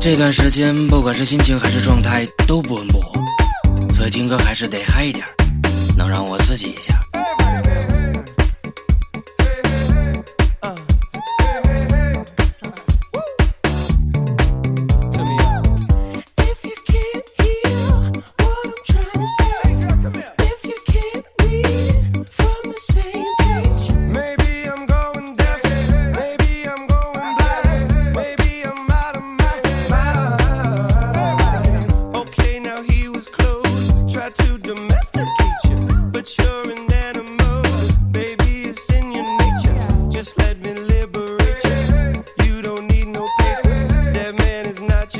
[0.00, 3.20] 这段时间不管是心情还是状态都不温不火
[3.92, 5.26] 所以听歌还是得嗨一点
[5.96, 7.13] 能让我刺激一下。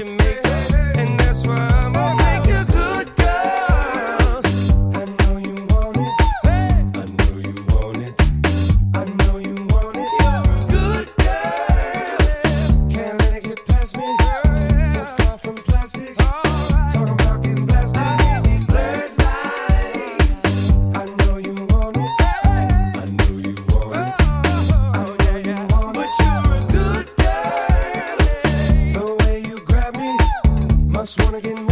[0.05, 0.47] make
[0.99, 2.24] and that's why I'm.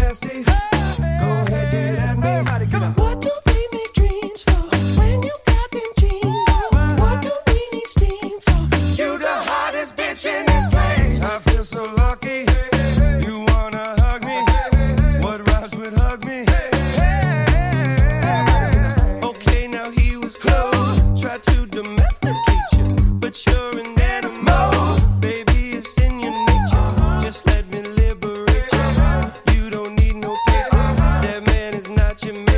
[0.03, 0.43] nasty.
[0.43, 3.03] Go ahead, get at me.
[3.03, 3.42] What do
[32.13, 32.52] that you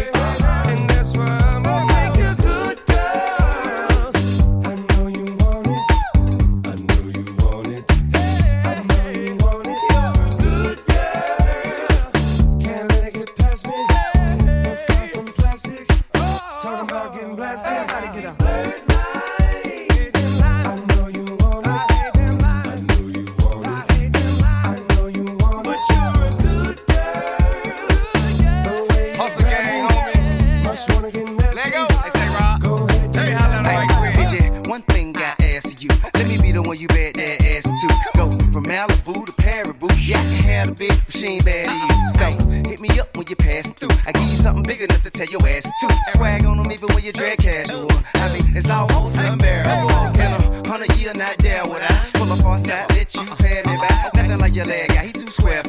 [31.04, 31.86] Let go.
[31.86, 32.62] They say, Rob.
[32.62, 33.14] Go ahead.
[33.14, 33.90] Hey, holla like
[34.30, 35.90] hey, one thing got ass you.
[36.14, 37.88] Let me be the one you bad that ass to.
[38.16, 39.90] Go from Malibu to Paribu.
[40.00, 42.08] Yeah, I can have a big machine bad you.
[42.16, 43.90] So hit me up when you pass through.
[44.06, 45.94] I give you something big enough to tell your ass to.
[46.16, 47.90] Swag on them even when you drag casual.
[48.14, 49.90] I mean, it's almost unbearable.
[50.18, 51.82] In a hundred year, not there would
[52.14, 53.36] pull up on let you uh-uh.
[53.36, 54.14] pay me back.
[54.14, 55.62] Nothing like your leg, yeah, he too square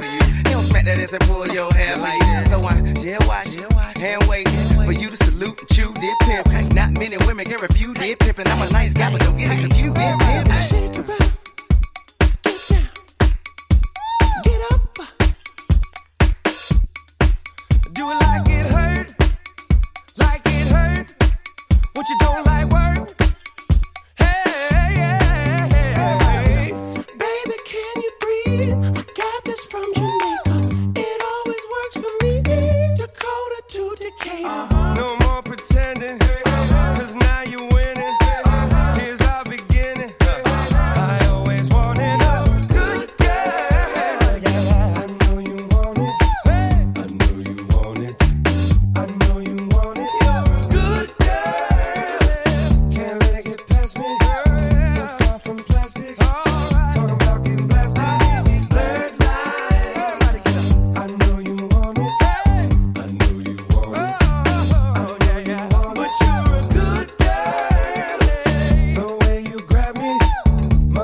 [0.86, 2.48] that ass pull your hair like that.
[2.48, 3.50] So I dare watch,
[3.98, 4.48] hand wait
[4.86, 6.74] for you to salute and chew, did pimp.
[6.74, 9.75] Not many women can refuse, did and I'm a nice guy, but don't get it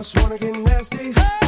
[0.01, 1.11] just wanna get nasty.
[1.11, 1.40] Hey!